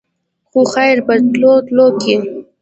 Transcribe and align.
خو 0.49 0.61
خېر 0.73 0.97
په 1.07 1.13
تلو 1.31 1.53
تلو 1.67 1.85
کښې 2.01 2.17